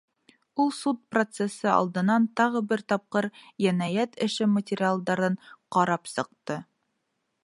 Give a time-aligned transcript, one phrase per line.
[0.61, 3.27] Ул суд процесы алдынан тағы бер тапҡыр
[3.65, 5.37] енәйәт эше материалдарын
[5.77, 6.61] ҡарап сыҡты.